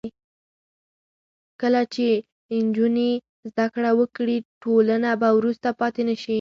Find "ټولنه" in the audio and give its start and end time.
4.61-5.09